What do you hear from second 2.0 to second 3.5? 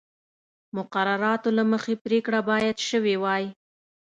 پرېکړه باید شوې وای.